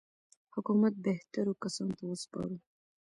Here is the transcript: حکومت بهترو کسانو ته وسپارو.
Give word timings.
حکومت 0.53 0.93
بهترو 1.05 1.53
کسانو 1.63 1.95
ته 1.99 2.03
وسپارو. 2.07 2.57